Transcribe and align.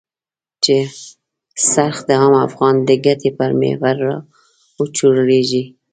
چې 0.63 0.75
څرخ 1.71 1.97
د 2.07 2.09
عام 2.19 2.33
افغان 2.47 2.75
د 2.83 2.89
ګټې 3.05 3.29
پر 3.37 3.51
محور 3.61 3.95
را 4.07 4.15
وچورليږي. 4.79 5.63